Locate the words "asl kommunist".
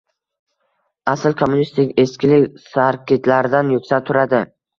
1.13-1.77